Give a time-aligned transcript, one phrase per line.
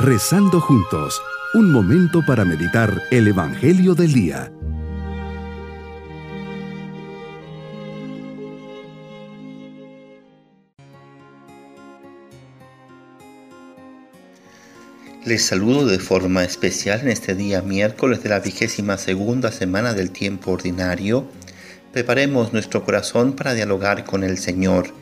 [0.00, 1.20] Rezando juntos,
[1.54, 4.52] un momento para meditar el Evangelio del Día.
[15.24, 20.12] Les saludo de forma especial en este día miércoles de la vigésima segunda semana del
[20.12, 21.26] tiempo ordinario.
[21.92, 24.94] Preparemos nuestro corazón para dialogar con el Señor.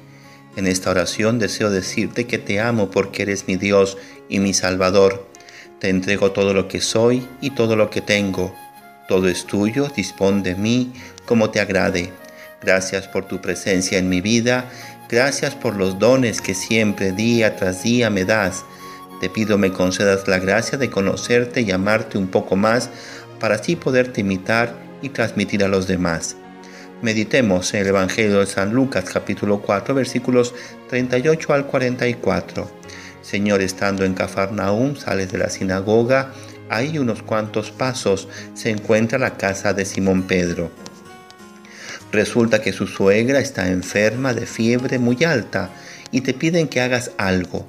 [0.57, 3.99] En esta oración deseo decirte que te amo porque eres mi Dios
[4.31, 5.29] y mi Salvador.
[5.81, 8.55] Te entrego todo lo que soy y todo lo que tengo.
[9.07, 10.93] Todo es tuyo, dispón de mí
[11.27, 12.11] como te agrade.
[12.63, 14.71] Gracias por tu presencia en mi vida,
[15.11, 18.65] gracias por los dones que siempre día tras día me das.
[19.21, 22.89] Te pido me concedas la gracia de conocerte y amarte un poco más
[23.39, 26.37] para así poderte imitar y transmitir a los demás.
[27.03, 30.55] Meditemos en el Evangelio de San Lucas capítulo 4 versículos
[30.89, 32.71] 38 al 44.
[33.21, 36.33] Señor, estando en Cafarnaúm, sales de la sinagoga,
[36.71, 40.71] ahí unos cuantos pasos se encuentra la casa de Simón Pedro.
[42.13, 45.69] Resulta que su suegra está enferma de fiebre muy alta
[46.13, 47.69] y te piden que hagas algo.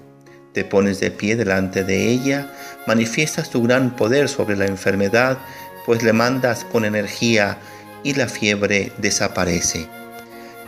[0.53, 2.53] Te pones de pie delante de ella,
[2.88, 5.38] manifiestas tu gran poder sobre la enfermedad,
[5.86, 7.58] pues le mandas con energía
[8.03, 9.88] y la fiebre desaparece.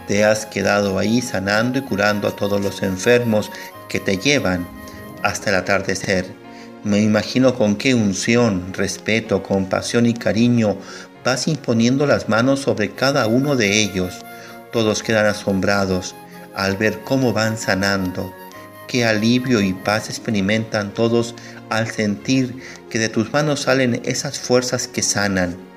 [0.07, 3.51] Te has quedado ahí sanando y curando a todos los enfermos
[3.87, 4.67] que te llevan
[5.21, 6.25] hasta el atardecer.
[6.83, 10.77] Me imagino con qué unción, respeto, compasión y cariño
[11.23, 14.15] vas imponiendo las manos sobre cada uno de ellos.
[14.71, 16.15] Todos quedan asombrados
[16.55, 18.33] al ver cómo van sanando.
[18.87, 21.35] Qué alivio y paz experimentan todos
[21.69, 22.55] al sentir
[22.89, 25.68] que de tus manos salen esas fuerzas que sanan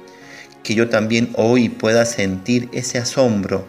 [0.63, 3.67] que yo también hoy pueda sentir ese asombro,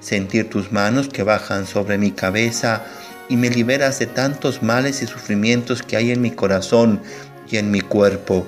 [0.00, 2.84] sentir tus manos que bajan sobre mi cabeza
[3.28, 7.02] y me liberas de tantos males y sufrimientos que hay en mi corazón
[7.50, 8.46] y en mi cuerpo.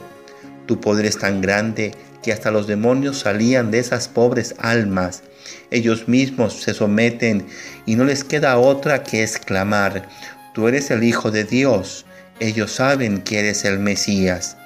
[0.67, 1.93] Tu poder es tan grande
[2.23, 5.23] que hasta los demonios salían de esas pobres almas.
[5.71, 7.47] Ellos mismos se someten
[7.87, 10.09] y no les queda otra que exclamar,
[10.55, 12.05] tú eres el Hijo de Dios.
[12.41, 14.57] Ellos saben que eres el Mesías.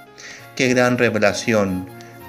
[0.57, 1.87] Qué gran revelación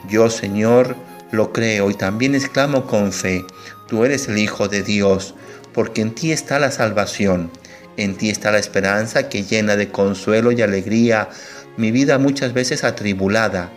[0.10, 0.96] yo, Señor,
[1.32, 3.46] lo creo y también exclamo con fe,
[3.88, 5.34] tú eres el Hijo de Dios,
[5.74, 7.52] porque en ti está la salvación,
[7.98, 11.30] en ti está la esperanza que llena de consuelo y alegría
[11.76, 13.72] mi vida muchas veces atribulada.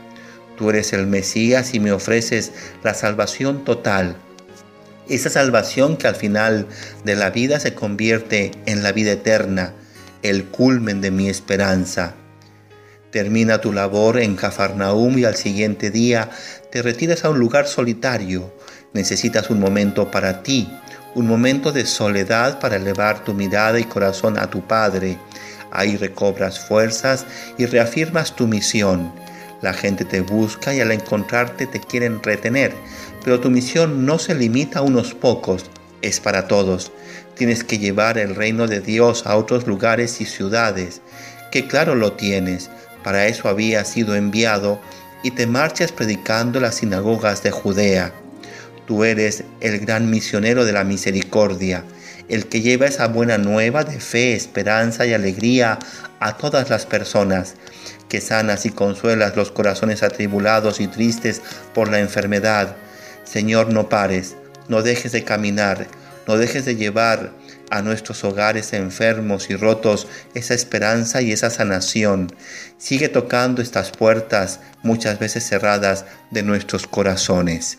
[0.58, 4.16] Tú eres el Mesías y me ofreces la salvación total.
[5.08, 6.66] Esa salvación que al final
[7.04, 9.72] de la vida se convierte en la vida eterna,
[10.22, 12.14] el culmen de mi esperanza.
[13.16, 16.28] Termina tu labor en Cafarnaum y al siguiente día
[16.70, 18.52] te retiras a un lugar solitario.
[18.92, 20.70] Necesitas un momento para ti,
[21.14, 25.16] un momento de soledad para elevar tu mirada y corazón a tu Padre.
[25.72, 27.24] Ahí recobras fuerzas
[27.56, 29.10] y reafirmas tu misión.
[29.62, 32.74] La gente te busca y al encontrarte te quieren retener,
[33.24, 35.64] pero tu misión no se limita a unos pocos,
[36.02, 36.92] es para todos.
[37.34, 41.00] Tienes que llevar el reino de Dios a otros lugares y ciudades,
[41.50, 42.68] que claro lo tienes,
[43.06, 44.80] para eso había sido enviado
[45.22, 48.12] y te marchas predicando las sinagogas de Judea.
[48.84, 51.84] Tú eres el gran misionero de la misericordia,
[52.28, 55.78] el que lleva esa buena nueva de fe, esperanza y alegría
[56.18, 57.54] a todas las personas,
[58.08, 61.42] que sanas y consuelas los corazones atribulados y tristes
[61.74, 62.74] por la enfermedad.
[63.22, 64.34] Señor, no pares,
[64.66, 65.86] no dejes de caminar,
[66.26, 67.30] no dejes de llevar
[67.70, 72.32] a nuestros hogares enfermos y rotos esa esperanza y esa sanación.
[72.78, 77.78] Sigue tocando estas puertas muchas veces cerradas de nuestros corazones.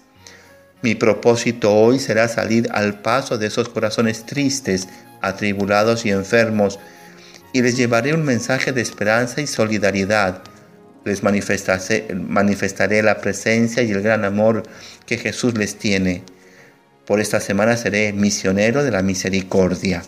[0.81, 4.87] Mi propósito hoy será salir al paso de esos corazones tristes,
[5.21, 6.79] atribulados y enfermos,
[7.51, 10.43] y les llevaré un mensaje de esperanza y solidaridad.
[11.03, 14.63] Les manifestaré, manifestaré la presencia y el gran amor
[15.05, 16.23] que Jesús les tiene.
[17.07, 20.03] Por esta semana seré misionero de la misericordia.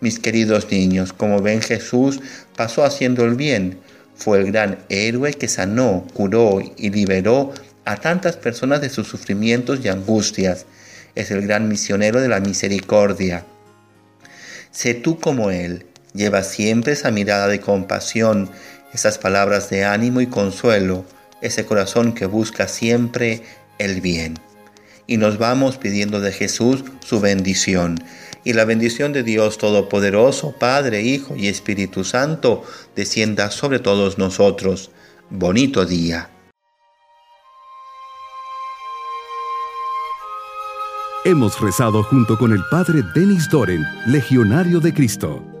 [0.00, 2.20] Mis queridos niños, como ven Jesús
[2.54, 3.78] pasó haciendo el bien.
[4.14, 7.54] Fue el gran héroe que sanó, curó y liberó
[7.86, 10.66] a tantas personas de sus sufrimientos y angustias.
[11.14, 13.46] Es el gran misionero de la misericordia.
[14.70, 15.86] Sé tú como Él.
[16.12, 18.50] Lleva siempre esa mirada de compasión,
[18.92, 21.06] esas palabras de ánimo y consuelo,
[21.40, 23.40] ese corazón que busca siempre
[23.78, 24.38] el bien
[25.06, 28.02] y nos vamos pidiendo de Jesús su bendición.
[28.44, 32.62] Y la bendición de Dios Todopoderoso, Padre, Hijo y Espíritu Santo,
[32.94, 34.90] descienda sobre todos nosotros.
[35.30, 36.30] Bonito día.
[41.24, 45.53] Hemos rezado junto con el Padre Denis Doren, Legionario de Cristo.